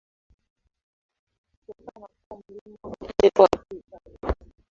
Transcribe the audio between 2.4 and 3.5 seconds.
mlima mrefu